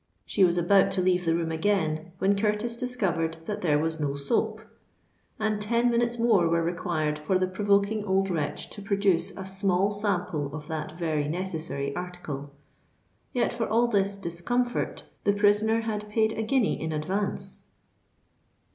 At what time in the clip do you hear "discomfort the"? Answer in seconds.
14.17-15.33